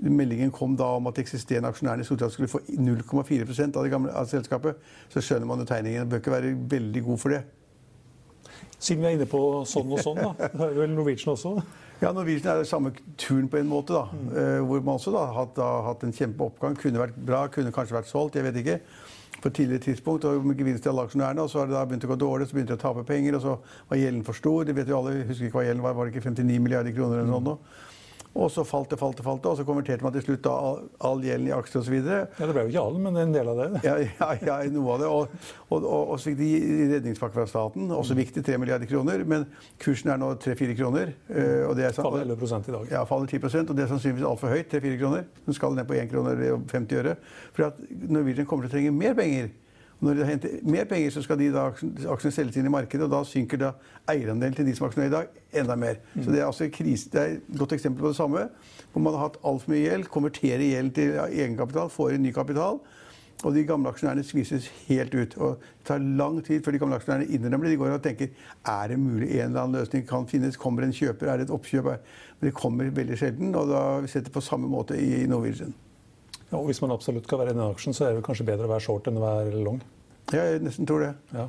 meldingen 0.00 0.52
kom 0.56 0.78
da 0.80 0.88
om 0.96 1.10
at 1.10 1.20
eksisterende 1.20 1.68
aksjonærene 1.68 2.06
i 2.06 2.08
Solstad 2.08 2.32
skulle 2.32 2.48
få 2.48 2.62
0,4% 2.70 3.76
av 3.76 3.84
det 3.84 3.92
gamle 3.92 4.16
av 4.16 4.30
selskapet, 4.30 4.80
så 5.12 5.20
skjønner 5.24 5.50
man 5.50 5.60
jo 5.60 5.68
tegningen. 5.68 6.08
Bør 6.08 6.24
ikke 6.24 6.36
være 6.38 6.56
veldig 6.78 7.04
god 7.10 7.20
for 7.20 7.36
det. 7.36 7.44
Siden 8.80 9.04
vi 9.04 9.10
er 9.10 9.18
inne 9.18 9.28
på 9.28 9.40
sånn 9.68 9.92
og 9.92 10.00
sånn, 10.00 10.22
da. 10.22 10.32
Det 10.56 10.70
er 10.70 10.76
vel 10.80 10.94
Norwegian 10.94 11.34
også? 11.34 11.58
Ja, 12.00 12.14
Norwegian 12.16 12.48
er 12.48 12.62
det 12.62 12.68
samme 12.68 12.94
turen 13.20 13.48
på 13.52 13.58
en 13.60 13.68
måte. 13.68 13.92
da, 13.92 14.06
mm. 14.12 14.28
uh, 14.32 14.66
Hvor 14.66 14.80
man 14.80 14.94
også 14.94 15.12
da 15.12 15.26
har 15.28 15.82
hatt 15.84 16.04
en 16.04 16.12
kjempeoppgang. 16.16 16.76
Kunne 16.80 17.02
vært 17.02 17.18
bra, 17.26 17.46
kunne 17.52 17.72
kanskje 17.72 17.98
vært 17.98 18.08
solgt, 18.08 18.38
jeg 18.40 18.46
vet 18.46 18.56
ikke. 18.56 18.78
På 19.40 19.48
et 19.48 19.54
tidligere 19.54 19.84
tidspunkt, 19.84 20.24
og 20.24 20.46
med 20.46 20.56
gevinst 20.56 20.82
til 20.82 20.94
alle 20.94 21.04
aksjonærene. 21.08 21.44
Og 21.44 21.50
så 21.50 21.60
har 21.60 21.68
det 21.68 21.76
da 21.76 21.84
begynt 21.84 22.04
å 22.08 22.12
gå 22.12 22.16
dårlig, 22.20 22.48
så 22.48 22.56
begynte 22.56 22.72
de 22.72 22.80
å 22.80 22.82
tape 22.82 23.04
penger, 23.08 23.36
og 23.36 23.44
så 23.44 23.56
var 23.88 24.00
gjelden 24.00 24.24
for 24.24 24.36
stor. 24.36 24.64
Det 24.64 24.76
vet 24.76 24.88
jo 24.88 24.98
alle, 24.98 25.14
husker 25.28 25.48
ikke 25.48 25.60
hva 25.60 25.66
gjelden 25.68 25.84
var, 25.84 25.96
var 25.96 26.08
det 26.08 26.14
ikke 26.14 26.28
59 26.30 26.64
milliarder 26.64 26.96
kroner 26.96 27.20
eller 27.20 27.32
noe 27.32 27.44
sånt? 27.52 27.78
Og 28.38 28.46
så 28.54 28.62
falt 28.62 28.92
det, 28.92 28.96
falt 29.00 29.18
det, 29.18 29.24
falt 29.26 29.42
det, 29.42 29.50
og 29.50 29.56
så 29.58 29.64
konverterte 29.66 30.06
man 30.06 30.12
til 30.14 30.22
slutt 30.22 30.42
da 30.44 30.52
all, 30.54 30.84
all 31.02 31.22
gjelden 31.24 31.48
i 31.48 31.54
aksjer 31.54 31.80
osv. 31.80 31.96
Ja, 31.98 32.20
det 32.38 32.52
ble 32.54 32.62
jo 32.62 32.70
ikke 32.70 32.84
all, 32.84 32.98
men 33.02 33.18
en 33.18 33.32
del 33.34 33.50
av 33.50 33.58
det. 33.58 33.68
ja, 33.88 33.96
ja, 34.06 34.28
ja, 34.46 34.58
noe 34.70 34.94
av 34.94 35.02
det. 35.02 35.08
Og, 35.10 35.32
og, 35.66 35.78
og, 35.80 36.12
og 36.14 36.14
så 36.14 36.30
fikk 36.30 36.38
de 36.38 36.50
redningspakke 36.92 37.34
fra 37.34 37.46
staten, 37.50 37.90
også 37.96 38.14
viktig, 38.18 38.44
3 38.46 38.60
milliarder 38.62 38.90
kroner. 38.90 39.24
Men 39.26 39.48
kursen 39.82 40.12
er 40.14 40.20
nå 40.22 40.30
3-4 40.44 40.76
kroner. 40.78 41.10
Eh, 41.26 41.64
og 41.66 41.74
det 41.78 41.88
er, 41.88 41.96
faller 41.98 42.22
11 42.28 42.60
i 42.60 42.76
dag. 42.76 42.92
Ja, 42.94 43.02
faller 43.08 43.34
10% 43.34 43.74
og 43.74 43.78
det 43.78 43.86
er 43.86 43.90
sannsynligvis 43.96 44.28
altfor 44.30 44.54
høyt. 44.54 44.70
3-4 44.78 45.00
kroner. 45.02 45.26
Den 45.48 45.58
skal 45.58 45.74
ned 45.74 45.90
på 45.90 45.98
1 45.98 46.12
kroner 46.14 46.44
og 46.54 46.70
50 46.70 47.02
øre. 47.02 47.16
For 47.56 47.66
at 47.72 47.82
Norwegian 47.90 48.46
kommer 48.46 48.68
til 48.68 48.70
å 48.70 48.76
trenge 48.78 48.94
mer 48.94 49.18
penger. 49.18 49.50
Når 50.00 50.14
de 50.16 50.24
henter 50.24 50.52
mer 50.64 50.86
penger, 50.88 51.10
så 51.12 51.22
skal 51.22 51.36
de 51.38 51.50
da 51.52 51.66
aksjene 51.68 52.32
selges 52.32 52.56
inn 52.56 52.68
i 52.70 52.72
markedet, 52.72 53.04
og 53.04 53.12
da 53.12 53.20
synker 53.28 53.60
da 53.60 53.72
eierandelen 54.08 54.56
til 54.56 54.68
de 54.68 54.72
som 54.76 54.86
aksjonerer 54.88 55.10
i 55.10 55.16
dag, 55.16 55.42
enda 55.60 55.76
mer. 55.76 56.00
Mm. 56.14 56.22
Så 56.24 56.32
det 56.32 56.40
er 56.40 56.46
altså 56.46 56.70
krise, 56.72 57.10
det 57.12 57.20
er 57.20 57.34
et 57.34 57.58
godt 57.60 57.74
eksempel 57.76 58.06
på 58.06 58.14
det 58.14 58.16
samme. 58.16 58.46
Hvor 58.92 59.04
man 59.04 59.18
har 59.18 59.28
hatt 59.28 59.36
altfor 59.44 59.74
mye 59.74 59.82
gjeld, 59.84 60.08
konverterer 60.14 60.64
gjeld 60.64 60.94
til 60.96 61.20
egenkapital, 61.28 61.92
får 61.92 62.16
inn 62.16 62.24
ny 62.24 62.32
kapital. 62.34 62.80
Og 63.40 63.54
de 63.56 63.64
gamle 63.64 63.88
aksjonærene 63.88 64.24
skvises 64.24 64.66
helt 64.88 65.14
ut. 65.14 65.36
Og 65.40 65.60
det 65.60 65.86
tar 65.88 66.02
lang 66.20 66.40
tid 66.44 66.64
før 66.64 66.76
de 66.76 66.80
gamle 66.82 66.98
aksjonærene 67.00 67.28
innrømmer 67.36 67.68
det. 67.68 67.72
De 67.72 67.80
går 67.80 67.94
og 67.94 68.02
tenker 68.04 68.32
er 68.68 68.90
det 68.92 68.98
mulig 69.00 69.30
en 69.30 69.46
eller 69.46 69.62
annen 69.62 69.78
løsning 69.80 70.04
kan 70.08 70.28
finnes. 70.28 70.58
Kommer 70.60 70.84
en 70.84 70.92
kjøper? 70.96 71.28
Er 71.28 71.40
det 71.40 71.48
et 71.48 71.54
oppkjøp? 71.56 71.88
Men 72.40 72.50
det 72.50 72.56
kommer 72.56 72.92
veldig 72.96 73.16
sjelden. 73.20 73.54
Og 73.56 73.72
da 73.72 73.84
vi 74.04 74.12
setter 74.12 74.34
på 74.34 74.44
samme 74.44 74.68
måte 74.68 74.98
i 75.00 75.24
Norwegian. 75.30 75.72
Ja, 76.50 76.58
og 76.58 76.66
Hvis 76.66 76.82
man 76.82 76.90
absolutt 76.90 77.24
skal 77.24 77.38
være 77.38 77.54
i 77.54 77.54
den 77.54 77.62
aksjen, 77.62 77.94
så 77.94 78.04
er 78.08 78.14
det 78.14 78.24
kanskje 78.26 78.46
bedre 78.46 78.66
å 78.66 78.72
være 78.72 78.84
short 78.84 79.06
enn 79.06 79.18
å 79.20 79.24
være 79.24 79.64
long? 79.64 79.80
Ja, 80.32 80.44
jeg 80.44 80.62
nesten 80.64 80.86
tror 80.86 81.04
det. 81.04 81.14
Ja. 81.34 81.46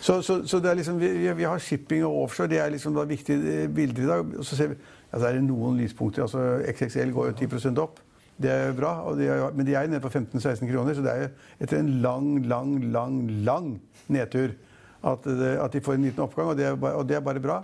Så, 0.00 0.20
så, 0.22 0.46
så 0.46 0.60
det 0.62 0.70
er 0.70 0.78
liksom, 0.78 1.00
vi, 1.00 1.08
vi, 1.34 1.46
har 1.46 1.58
shipping 1.58 2.04
og 2.06 2.22
offshore. 2.24 2.50
Det 2.50 2.60
er 2.62 2.70
liksom 2.70 2.94
da 2.94 3.04
viktige 3.08 3.64
eh, 3.64 3.70
bilder 3.70 4.04
i 4.04 4.10
dag. 4.10 4.36
Og 4.38 4.46
så 4.46 4.58
ser 4.58 4.70
vi, 4.72 4.76
altså 5.10 5.28
er 5.28 5.38
det 5.38 5.46
noen 5.48 5.80
lyspunkter. 5.80 6.22
altså 6.22 6.62
XXL 6.68 7.12
går 7.16 7.32
jo 7.32 7.48
10% 7.48 7.82
opp. 7.82 7.98
Det 8.38 8.50
er 8.54 8.72
bra, 8.76 8.92
de 9.18 9.26
er, 9.26 9.40
men 9.54 9.66
de 9.66 9.74
er 9.74 9.88
nede 9.90 10.00
på 10.00 10.12
15-16 10.12 10.68
kroner. 10.70 10.94
Så 10.94 11.02
det 11.02 11.12
er 11.14 11.24
jo 11.24 11.30
etter 11.58 11.80
en 11.80 11.90
lang, 12.04 12.28
lang, 12.46 12.76
lang, 12.94 13.18
lang 13.44 13.72
nedtur 14.06 14.54
at, 15.02 15.26
det, 15.26 15.56
at 15.58 15.74
de 15.74 15.82
får 15.82 15.98
en 15.98 16.06
liten 16.06 16.22
oppgang. 16.22 16.52
Og 16.52 16.58
det 16.58 16.68
er 16.70 16.78
og 16.78 17.08
det 17.08 17.18
er 17.18 17.24
bare 17.26 17.42
bra. 17.42 17.62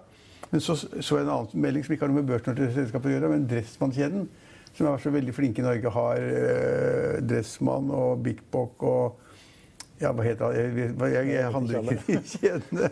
Men 0.50 0.61
så 0.61 0.75
så 0.76 1.17
jeg 1.17 1.25
en 1.25 1.31
annen 1.31 1.62
melding 1.62 1.85
som 1.85 1.95
ikke 1.95 2.07
har 2.07 2.11
noe 2.12 2.23
med 2.23 2.29
børsnoterte 2.31 2.75
selskaper 2.75 3.11
å 3.11 3.14
gjøre, 3.14 3.31
men 3.33 3.47
Dressmann-kjeden, 3.50 4.26
som 4.75 4.88
er 4.90 5.02
så 5.02 5.12
veldig 5.14 5.35
flinke 5.35 5.62
i 5.62 5.66
Norge, 5.66 5.93
har 5.95 6.25
uh, 6.25 7.21
Dressmann 7.23 7.93
og 7.95 8.25
Big 8.25 8.43
Bock 8.50 8.83
og 8.83 9.21
ja, 10.02 10.11
hva 10.11 10.25
heter 10.26 10.50
det? 10.50 10.62
Jeg, 10.62 10.88
jeg, 11.14 11.28
jeg 11.31 11.50
handler 11.54 11.93
ikke 11.93 12.16
i 12.16 12.19
kjedene. 12.26 12.88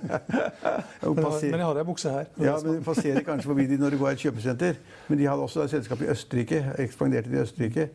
Men 1.51 1.59
jeg 1.59 1.67
har 1.67 1.81
ei 1.81 1.85
bukse 1.85 2.13
her. 2.15 2.29
Ja, 2.39 2.55
men 2.63 2.79
jeg 2.79 2.85
passerer 2.87 3.25
kanskje 3.27 3.51
forbi 3.51 3.67
de 3.67 3.79
når 3.81 3.97
det 3.97 3.99
går 4.01 4.13
et 4.13 4.23
kjøpesenter. 4.23 4.79
Men 5.11 5.19
de 5.19 5.27
hadde 5.27 5.43
også 5.43 5.65
et 5.67 5.75
selskap 5.75 6.05
i 6.05 6.09
Østerrike. 6.13 6.63
Ekspanderte 6.85 7.29
til 7.29 7.43
Østerrike. 7.43 7.89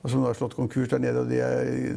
Og 0.00 0.10
som 0.12 0.24
har 0.24 0.36
slått 0.36 0.56
konkurs 0.56 0.88
der 0.92 1.02
nede. 1.04 1.20
og 1.20 1.28
de, 1.28 1.42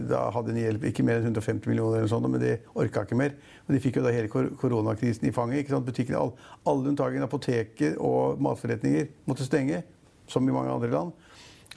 Da 0.09 0.25
hadde 0.35 0.53
de 0.55 0.65
hjelp 0.65 0.83
ikke 0.91 1.03
mer 1.07 1.21
enn 1.21 1.29
150 1.31 1.71
millioner, 1.71 2.01
eller 2.01 2.11
sånt, 2.11 2.27
men 2.31 2.43
de 2.43 2.57
orka 2.75 3.03
ikke 3.07 3.19
mer. 3.19 3.35
Og 3.67 3.75
de 3.75 3.81
fikk 3.83 3.99
jo 3.99 4.03
da 4.05 4.13
hele 4.15 4.31
koronakrisen 4.31 5.27
i 5.27 5.33
fanget. 5.35 5.63
ikke 5.63 5.75
sant? 5.75 5.87
Butikkene, 5.87 6.19
alle, 6.19 6.51
alle 6.67 6.91
unntagen 6.91 7.23
apoteker 7.23 7.95
og 8.03 8.43
matforretninger 8.43 9.07
måtte 9.27 9.47
stenge, 9.47 9.81
som 10.27 10.47
i 10.47 10.55
mange 10.55 10.71
andre 10.75 10.91
land. 10.91 11.15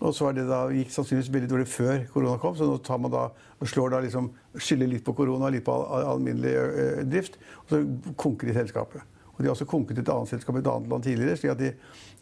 Og 0.00 0.14
så 0.16 0.30
det 0.33 0.47
da, 0.49 0.62
gikk 0.73 0.92
sannsynligvis 0.95 1.33
veldig 1.35 1.49
dårlig 1.50 1.69
før 1.69 2.04
korona 2.12 2.38
kom, 2.40 2.54
så 2.57 2.64
nå 2.69 2.78
tar 2.85 3.00
man 3.04 3.12
da, 3.12 3.26
slår 3.69 3.92
da 3.92 4.00
liksom, 4.04 4.30
skylder 4.57 4.88
litt 4.95 5.04
på 5.04 5.12
korona, 5.19 5.50
litt 5.52 5.66
på 5.66 5.75
alminnelig 6.00 6.54
ø, 6.57 6.87
drift, 7.04 7.37
og 7.66 7.75
så 7.75 7.80
konker 8.21 8.49
de 8.49 8.57
selskapet. 8.57 9.04
Og 9.35 9.42
De 9.42 9.49
har 9.49 9.54
også 9.54 9.69
konket 9.69 10.00
et 10.00 10.12
annet 10.12 10.28
selskap 10.28 10.57
i 10.57 10.61
et 10.61 10.71
annet 10.73 10.88
land 10.92 11.04
tidligere. 11.04 11.37
slik 11.37 11.52
at 11.52 11.61
de, 11.61 11.71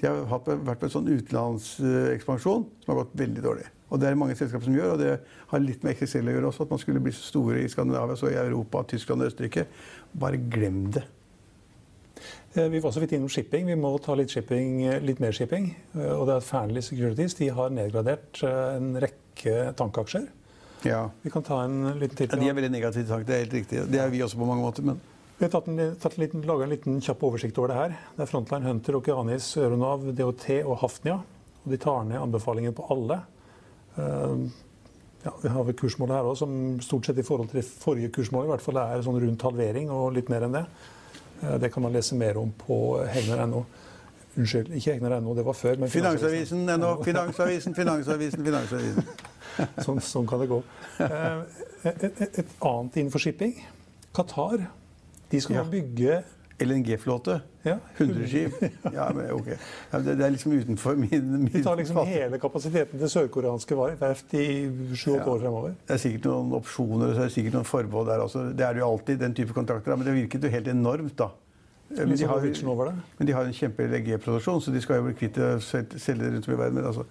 de 0.01 0.07
har 0.07 0.21
hatt, 0.31 0.51
vært 0.67 0.83
på 0.83 0.87
en 0.87 0.95
sånn 0.95 1.11
utenlandsekspansjon 1.11 2.67
som 2.83 2.93
har 2.93 3.01
gått 3.01 3.17
veldig 3.19 3.43
dårlig. 3.47 3.67
Og 3.91 3.99
Det 3.99 4.09
er 4.09 4.19
mange 4.21 4.37
selskaper 4.39 4.69
som 4.69 4.77
gjør, 4.77 4.93
og 4.95 5.03
det 5.03 5.13
har 5.51 5.63
litt 5.65 5.83
med 5.83 5.97
XXL 5.97 6.29
å 6.31 6.35
gjøre 6.37 6.51
også. 6.51 6.67
At 6.67 6.75
man 6.75 6.83
skulle 6.83 7.03
bli 7.03 7.15
så 7.17 7.25
store 7.27 7.63
i 7.63 7.71
Skandinavia, 7.73 8.19
så 8.21 8.31
i 8.31 8.39
Europa, 8.39 8.85
Tyskland 8.91 9.25
og 9.25 9.33
Østerrike. 9.33 9.67
Bare 10.19 10.39
glem 10.39 10.85
det. 10.95 11.07
Eh, 12.55 12.69
vi 12.69 12.81
var 12.81 12.91
så 12.91 13.01
vidt 13.01 13.13
innom 13.13 13.29
shipping. 13.29 13.67
Vi 13.67 13.77
må 13.77 13.93
ta 14.03 14.15
litt, 14.19 14.33
shipping, 14.33 14.83
eh, 14.87 15.01
litt 15.05 15.21
mer 15.21 15.33
shipping. 15.33 15.71
Eh, 15.95 16.13
og 16.15 16.27
det 16.27 16.39
er 16.39 16.47
Fearnley 16.47 16.83
Securities. 16.83 17.35
De 17.35 17.49
har 17.49 17.71
nedgradert 17.71 18.43
en 18.49 18.97
rekke 19.03 19.75
tankaksjer. 19.77 20.27
Ja. 20.87 21.09
Vi 21.23 21.31
kan 21.31 21.43
ta 21.43 21.63
en 21.65 21.99
liten 21.99 22.17
titt. 22.17 22.33
Ja, 22.33 22.39
de 22.41 22.49
er 22.49 22.55
veldig 22.55 22.73
negative 22.73 23.05
til 23.05 23.13
tank. 23.13 23.27
Det 23.27 23.35
er 23.35 23.45
helt 23.45 23.55
riktig. 23.55 23.91
Det 23.91 24.01
er 24.01 24.11
vi 24.11 24.23
også 24.23 24.39
på 24.39 24.47
mange 24.47 24.63
måter. 24.63 24.83
men... 24.83 25.01
Vi 25.39 25.45
har 25.45 25.51
tatt 25.53 25.69
en, 25.69 25.79
tatt 26.03 26.17
en 26.17 26.23
liten, 26.25 26.43
laget 26.43 26.65
en 26.65 26.71
liten 26.71 27.01
kjapp 27.01 27.21
oversikt 27.23 27.59
over 27.59 27.69
det 27.71 27.77
her. 27.77 27.93
Det 28.17 28.25
er 28.25 28.27
Frontline 28.27 28.67
Hunter, 28.67 28.97
Okeanis, 28.99 29.57
Euronav, 29.57 30.09
DHT 30.19 30.65
og 30.65 30.81
Hafnia. 30.81 31.21
Og 31.63 31.71
de 31.71 31.79
tar 31.79 32.03
ned 32.09 32.19
anbefalingen 32.19 32.75
på 32.75 32.87
alle. 32.91 33.21
ja, 33.99 35.33
vi 35.43 35.49
har 35.49 35.65
vel 35.65 35.75
kursmålet 35.75 36.17
her 36.17 36.27
òg, 36.27 36.37
som 36.39 36.81
stort 36.81 37.07
sett 37.07 37.19
i 37.19 37.23
forhold 37.23 37.51
til 37.51 37.61
det 37.61 37.67
forrige 37.67 38.11
kursmålet 38.15 38.47
i 38.47 38.53
hvert 38.53 38.63
fall 38.63 38.79
er 38.83 39.03
sånn 39.03 39.19
rundt 39.21 39.43
halvering 39.43 39.91
og 39.91 40.13
litt 40.15 40.29
mer 40.31 40.47
enn 40.47 40.55
det. 40.59 40.65
Eh, 41.43 41.61
det 41.61 41.73
kan 41.73 41.83
man 41.83 41.93
lese 41.93 42.17
mer 42.19 42.39
om 42.41 42.53
på 42.67 42.79
hegner.no. 43.07 43.65
Unnskyld, 44.39 44.71
ikke 44.79 44.93
hegner.no, 44.93 45.35
det 45.35 45.45
var 45.47 45.57
før. 45.59 45.77
men 45.83 45.91
Finansavisen 45.91 46.69
ennå. 46.69 46.93
Finansavisen, 47.05 47.75
Finansavisen, 47.75 48.45
Finansavisen. 48.45 49.09
sånn, 49.87 50.01
sånn, 50.05 50.27
kan 50.31 50.43
det 50.43 50.51
gå. 50.51 50.63
Eh, 51.03 51.63
et, 51.91 52.05
et, 52.05 52.39
et 52.43 52.57
annet 52.63 53.01
innenfor 53.01 53.23
shipping. 53.23 53.57
Qatar. 54.15 54.69
De 55.29 55.41
skal 55.43 55.61
ja. 55.61 55.65
bygge 55.69 56.23
LNG-flåte. 56.59 57.41
Ja, 57.63 57.77
100 57.97 58.27
skip. 58.27 58.53
Ja, 58.95 59.09
men 59.15 59.31
ok. 59.33 59.49
Ja, 59.91 59.99
det, 59.99 60.15
det, 60.15 60.27
er 60.27 60.31
liksom 60.35 60.53
utenfor 60.53 60.97
min, 60.97 61.33
min 61.45 61.53
De 61.53 61.63
tar 61.63 61.77
liksom 61.79 62.01
hele 62.07 62.39
kapasiteten 62.43 62.99
til 63.01 63.11
sørkoreanske 63.13 63.79
verft 64.01 64.35
i 64.35 64.47
sju-åtte 64.95 65.25
ja. 65.25 65.27
år 65.33 65.43
fremover. 65.45 65.77
Det 65.87 65.97
er 65.97 66.03
sikkert 66.03 66.31
noen 66.31 66.55
opsjoner 66.59 67.13
og 67.13 67.27
er 67.27 67.35
sikkert 67.35 67.59
noen 67.59 67.69
forbehold 67.69 68.11
der 68.11 68.25
også. 68.25 68.47
Det 68.59 68.67
er 68.67 68.81
jo 68.83 68.89
alltid, 68.89 69.21
den 69.23 69.37
type 69.39 69.57
kontrakter. 69.57 69.97
Men 69.97 70.09
det 70.09 70.17
virket 70.19 70.49
jo 70.49 70.55
helt 70.55 70.73
enormt, 70.75 71.15
da. 71.21 71.31
Men 71.91 72.17
de, 72.19 72.25
har, 72.25 72.43
men 73.19 73.27
de 73.27 73.33
har 73.33 73.47
en 73.49 73.55
kjempe-LG-produksjon, 73.57 74.61
så 74.61 74.73
de 74.73 74.81
skal 74.85 74.99
jo 74.99 75.07
bli 75.07 75.15
kvitt 75.17 75.39
det 75.39 75.45
og 75.55 75.63
selge 75.65 76.19
det 76.21 76.33
rundt 76.35 76.49
om 76.49 76.53
i 76.53 76.59
verden. 76.59 76.75
Men 76.77 76.85
altså, 76.91 77.05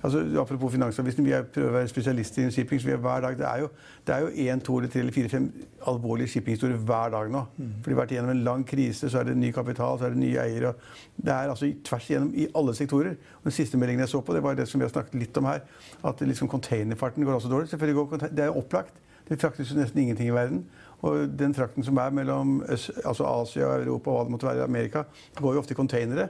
altså, 0.00 0.22
apropos 0.40 0.72
Finansavisen, 0.72 1.26
vi 1.26 1.34
er, 1.36 1.44
prøver 1.44 1.68
å 1.68 1.74
være 1.74 1.90
spesialister 1.92 2.46
i 2.46 2.54
shipping. 2.54 2.80
så 2.80 2.88
vi 2.88 2.94
er 2.94 3.02
hver 3.04 3.20
dag, 3.20 3.36
Det 3.38 3.46
er 3.46 3.60
jo, 3.60 3.68
det 4.06 4.14
er 4.14 4.24
jo 4.24 4.30
én, 4.46 4.62
to, 4.64 4.78
eller 4.78 4.90
tre, 4.90 5.00
eller 5.00 5.12
fire, 5.12 5.28
fem 5.28 5.50
alvorlige 5.92 6.32
shippinghistorier 6.32 6.76
hver 6.76 7.12
dag 7.12 7.30
nå. 7.36 7.44
Mm. 7.58 7.70
For 7.82 7.90
de 7.90 7.96
har 7.96 8.00
vært 8.00 8.16
igjennom 8.16 8.32
en 8.32 8.42
lang 8.48 8.64
krise, 8.64 9.10
så 9.12 9.20
er 9.20 9.28
det 9.28 9.36
ny 9.36 9.52
kapital, 9.52 9.98
så 9.98 10.08
er 10.08 10.16
det 10.16 10.22
nye 10.24 10.40
eiere. 10.40 10.72
Det 11.16 11.34
er 11.34 11.52
altså 11.52 11.68
tvers 11.84 12.10
igjennom 12.10 12.32
i 12.32 12.48
alle 12.56 12.74
sektorer. 12.80 13.18
Og 13.42 13.50
den 13.50 13.58
siste 13.60 13.76
meldingen 13.76 14.06
jeg 14.06 14.14
så 14.14 14.22
på, 14.24 14.32
det 14.32 14.42
var 14.42 14.56
det 14.56 14.68
som 14.70 14.80
vi 14.80 14.88
har 14.88 14.94
snakket 14.94 15.20
litt 15.20 15.36
om 15.36 15.52
her, 15.52 15.60
at 16.04 16.24
liksom 16.24 16.48
containerfarten 16.48 17.28
går 17.28 17.36
også 17.36 17.52
dårlig. 17.52 17.68
Selvfølgelig 17.68 18.00
går, 18.00 18.28
Det 18.30 18.46
er 18.46 18.54
jo 18.54 18.62
opplagt. 18.64 19.04
Det 19.28 19.40
fraktes 19.40 19.70
jo 19.72 19.76
nesten 19.78 20.00
ingenting 20.00 20.28
i 20.28 20.34
verden. 20.34 20.64
Og 21.02 21.38
den 21.38 21.54
frakten 21.54 21.84
som 21.84 21.98
er 22.00 22.14
mellom 22.14 22.62
altså 22.68 23.26
Asia, 23.26 23.74
Europa 23.82 24.10
og 24.10 24.16
hva 24.16 24.24
det 24.24 24.34
måtte 24.36 24.46
være 24.46 24.64
Amerika, 24.64 25.04
går 25.40 25.52
jo 25.54 25.64
ofte 25.64 25.74
i 25.74 25.78
containere. 25.78 26.28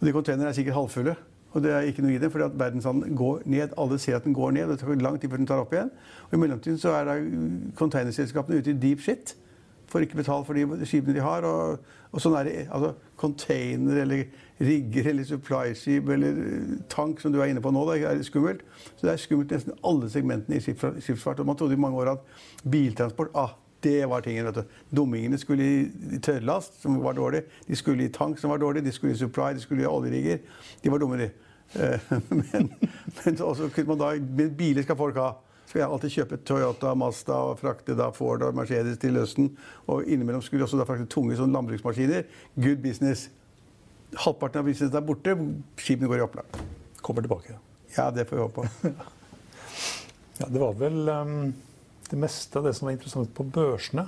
Og 0.00 0.06
de 0.06 0.12
containerne 0.12 0.48
er 0.48 0.58
sikkert 0.58 0.74
halvfulle. 0.74 1.16
Og 1.56 1.62
det 1.62 1.72
er 1.72 1.86
ikke 1.88 2.02
noe 2.04 2.12
i 2.12 2.18
det, 2.20 2.28
fordi 2.32 2.50
verdenshandelen 2.60 3.16
går 3.16 3.42
ned. 3.48 3.72
Alle 3.80 3.98
ser 3.98 4.18
at 4.18 4.24
den 4.24 4.34
går 4.36 4.50
ned. 4.50 4.68
Det 4.68 4.78
tar 4.78 4.94
lang 5.00 5.20
tid 5.20 5.30
før 5.30 5.40
den 5.40 5.46
tar 5.48 5.62
opp 5.62 5.72
igjen. 5.72 5.90
Og 6.28 6.36
i 6.36 6.40
mellomtiden 6.42 6.78
så 6.78 6.92
er 6.92 7.08
da 7.08 7.14
containerselskapene 7.78 8.58
ute 8.60 8.74
i 8.74 8.80
deep 8.82 9.00
shit. 9.00 9.36
Får 9.88 10.04
ikke 10.04 10.18
betalt 10.20 10.46
for 10.46 10.58
de 10.58 10.86
skipene 10.86 11.14
de 11.16 11.22
har. 11.24 11.46
Og, 11.48 11.78
og 12.12 12.20
sånn 12.20 12.36
er 12.36 12.50
det. 12.50 12.56
Altså 12.68 12.92
container 13.16 14.02
eller 14.02 14.26
rigger 14.60 15.08
eller 15.12 15.24
supply-skip 15.24 16.08
eller 16.12 16.42
tank, 16.92 17.20
som 17.20 17.32
du 17.32 17.40
er 17.40 17.48
inne 17.52 17.64
på 17.64 17.72
nå, 17.72 17.86
da, 17.88 17.96
er 18.10 18.20
skummelt. 18.26 18.60
Så 18.96 19.06
det 19.06 19.14
er 19.14 19.22
skummelt 19.24 19.56
nesten 19.56 19.78
alle 19.80 20.10
segmentene 20.12 20.60
i 20.60 20.64
skipsfart. 20.64 21.40
Og 21.40 21.48
man 21.48 21.56
trodde 21.56 21.78
i 21.78 21.80
mange 21.80 22.02
år 22.04 22.18
at 22.18 22.68
biltransport 22.68 23.32
ah, 23.32 23.56
det 23.86 24.10
var 24.10 24.20
tingen. 24.24 24.48
vet 24.48 24.60
du. 24.60 24.76
Dummingene 25.00 25.38
skulle 25.38 25.64
i 25.64 26.20
tørrlast, 26.22 26.80
som 26.82 26.98
var 27.04 27.16
dårlig. 27.16 27.44
De 27.66 27.76
skulle 27.78 28.06
i 28.06 28.12
tank, 28.12 28.38
som 28.38 28.50
var 28.50 28.58
dårlig. 28.62 28.84
De 28.84 28.92
skulle 28.92 29.14
i 29.14 29.18
supply, 29.18 29.54
de 29.54 29.62
skulle 29.62 29.82
i 29.82 29.90
oljerigger. 29.90 30.38
De 30.82 30.92
var 30.92 31.02
dumme, 31.02 31.18
de. 31.22 31.30
Eh, 31.74 32.12
men, 32.52 32.70
men 33.24 33.42
også 33.42 33.70
kunne 33.74 33.94
man 33.94 34.00
da, 34.02 34.12
men 34.20 34.54
biler 34.58 34.86
skal 34.86 34.98
folk 34.98 35.18
ha. 35.22 35.32
Skal 35.66 35.82
jeg 35.82 35.90
alltid 35.90 36.14
kjøpe 36.14 36.38
Toyota, 36.46 36.92
Mazda 36.94 37.38
og 37.50 37.58
frakte 37.58 37.96
da 37.98 38.12
Ford 38.14 38.44
og 38.46 38.54
Mercedes 38.54 39.00
til 39.02 39.18
Østen. 39.18 39.50
Og 39.90 40.06
innimellom 40.06 40.42
skulle 40.44 40.62
jeg 40.62 40.70
også 40.70 40.78
da 40.78 40.86
frakte 40.86 41.08
tunge 41.10 41.38
sånn 41.38 41.54
landbruksmaskiner. 41.54 42.26
Good 42.54 42.82
business. 42.84 43.26
Halvparten 44.22 44.62
av 44.62 44.70
business 44.70 44.94
er 44.94 45.06
borte. 45.06 45.34
Skipene 45.82 46.10
går 46.10 46.22
i 46.22 46.26
opplag. 46.26 46.60
Kommer 47.02 47.26
tilbake. 47.26 47.58
Ja, 47.96 48.12
det 48.14 48.28
får 48.30 48.38
vi 48.38 48.44
håpe 48.44 48.62
på. 48.62 48.92
ja, 50.40 50.46
det 50.46 50.62
var 50.62 50.78
vel 50.78 51.02
um 51.16 51.36
det 52.12 52.20
meste 52.20 52.60
av 52.60 52.68
det 52.68 52.74
som 52.76 52.88
var 52.88 52.96
interessant 52.96 53.32
på 53.34 53.46
børsene. 53.56 54.06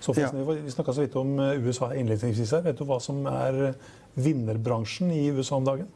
Så 0.00 0.14
ja. 0.16 0.30
Vi 0.32 0.70
snakka 0.72 0.94
så 0.96 1.04
vidt 1.04 1.16
om 1.20 1.34
eh, 1.38 1.58
USA 1.60 1.90
innledningsvis 1.94 2.54
her. 2.56 2.64
Vet 2.64 2.78
du 2.80 2.86
hva 2.88 3.00
som 3.04 3.20
er 3.28 3.74
vinnerbransjen 4.16 5.12
i 5.12 5.26
USA 5.34 5.58
om 5.60 5.66
dagen? 5.68 5.90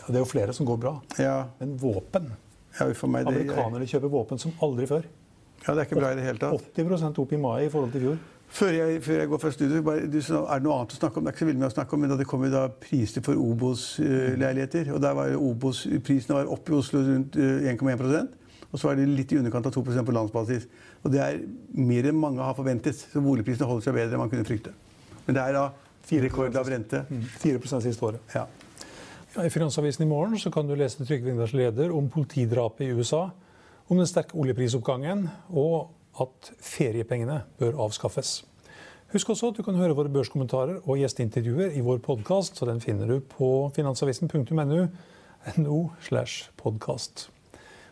Ja, 0.00 0.08
det 0.08 0.18
er 0.18 0.24
jo 0.24 0.30
flere 0.30 0.54
som 0.56 0.66
går 0.66 0.80
bra. 0.82 0.98
Ja. 1.20 1.44
Men 1.60 1.76
våpen 1.78 2.32
Amerikanere 2.78 3.86
kjøper 3.90 4.10
våpen 4.12 4.38
som 4.38 4.52
aldri 4.62 4.86
før. 4.86 5.06
Ja, 5.66 5.74
det 5.74 5.80
er 5.80 5.86
ikke 5.88 5.98
bra 5.98 6.12
i 6.14 6.18
det 6.18 6.26
hele 6.26 6.38
tatt. 6.38 6.66
80 6.76 7.18
opp 7.18 7.32
i 7.32 7.40
mai 7.40 7.64
i 7.66 7.70
forhold 7.72 7.94
til 7.94 8.04
i 8.04 8.06
fjor. 8.06 8.18
Før 8.48 8.70
jeg, 8.72 9.00
før 9.04 9.18
jeg, 9.18 9.28
går 9.28 9.40
fra 9.42 9.50
studio, 9.52 9.80
bare, 9.84 10.06
du, 10.08 10.18
er 10.22 10.60
det 10.60 10.64
noe 10.64 10.76
annet 10.78 10.94
å 10.94 10.98
snakke 10.98 11.20
om? 11.20 11.26
Det 11.26 11.28
er 11.28 11.34
ikke 11.34 11.42
så 11.42 11.48
veldig 11.48 11.60
mye 11.60 11.68
å 11.68 11.74
snakke 11.74 11.94
om, 11.94 12.00
men 12.00 12.12
da 12.12 12.16
det 12.16 12.26
kom 12.30 12.44
jo 12.46 12.52
da 12.54 12.62
priser 12.80 13.24
for 13.26 13.40
Obos-leiligheter. 13.42 14.92
og 14.94 15.02
der 15.04 15.16
var 15.18 15.34
Obos-Prisene 15.36 16.46
oppe 16.46 16.72
i 16.72 16.78
Oslo 16.78 17.02
rundt 17.04 17.36
1,1 17.36 18.06
uh, 18.06 18.22
og 18.68 18.80
så 18.80 18.90
er 18.90 19.00
det 19.00 19.08
litt 19.08 19.32
i 19.32 19.38
underkant 19.40 19.66
av 19.70 19.72
2% 19.72 20.04
på 20.04 20.14
landsbasis. 20.14 20.66
Og 21.02 21.12
det 21.12 21.20
er 21.24 21.40
mer 21.72 22.10
enn 22.10 22.20
mange 22.20 22.44
har 22.44 22.56
forventet. 22.56 23.00
Så 23.00 23.22
boligprisene 23.24 23.68
holder 23.68 23.86
seg 23.86 23.96
bedre 23.96 24.16
enn 24.16 24.22
man 24.22 24.32
kunne 24.32 24.48
frykte. 24.48 24.74
Men 25.26 25.38
det 25.38 25.44
er 25.44 25.56
da 25.56 25.68
rekordlav 26.08 26.68
rente. 26.68 27.02
Mm. 27.08 27.24
4 27.40 27.80
siste 27.84 28.04
året. 28.04 28.34
Ja. 28.34 28.46
Ja, 29.34 29.44
I 29.44 29.52
Finansavisen 29.52 30.06
i 30.06 30.08
morgen 30.08 30.38
så 30.40 30.50
kan 30.50 30.66
du 30.66 30.74
lese 30.74 31.04
Trygve 31.04 31.28
Wingdals 31.28 31.52
leder 31.52 31.92
om 31.92 32.08
politidrapet 32.08 32.86
i 32.86 32.94
USA, 32.96 33.28
om 33.88 34.00
den 34.00 34.08
sterke 34.08 34.36
oljeprisoppgangen 34.36 35.26
og 35.52 35.90
at 36.18 36.50
feriepengene 36.64 37.42
bør 37.60 37.76
avskaffes. 37.84 38.42
Husk 39.12 39.30
også 39.32 39.52
at 39.52 39.60
du 39.60 39.64
kan 39.64 39.78
høre 39.78 39.96
våre 39.96 40.12
børskommentarer 40.12 40.80
og 40.82 41.00
gjesteintervjuer 41.00 41.76
i 41.76 41.84
vår 41.84 42.00
podkast, 42.04 42.56
så 42.56 42.68
den 42.68 42.80
finner 42.84 43.08
du 43.08 43.20
på 43.20 43.70
finansavisen.no. 43.76 45.78
slash 46.04 46.50
podkast. 46.56 47.28